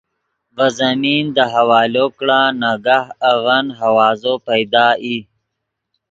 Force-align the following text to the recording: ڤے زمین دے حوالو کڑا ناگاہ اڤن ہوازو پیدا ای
ڤے 0.55 0.67
زمین 0.79 1.25
دے 1.35 1.45
حوالو 1.53 2.05
کڑا 2.17 2.41
ناگاہ 2.61 3.05
اڤن 3.29 3.65
ہوازو 3.79 4.33
پیدا 4.47 4.85
ای 5.03 5.17